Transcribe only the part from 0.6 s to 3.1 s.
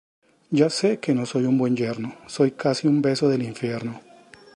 sé que no soy un buen yerno, soy casi un